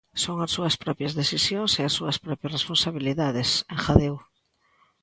[0.23, 4.15] Son as súas propias decisións e as súas propias responsabilidades, engadiu.